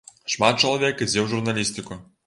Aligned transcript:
Шмат 0.35 0.63
чалавек 0.63 1.05
ідзе 1.07 1.19
ў 1.25 1.33
журналістыку. 1.35 2.05